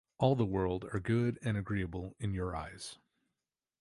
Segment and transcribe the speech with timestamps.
[0.17, 2.97] All the world are good and agreeable in your eyes.